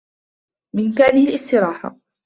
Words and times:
بإمكانه 0.75 1.27
الاستراحة. 1.29 1.95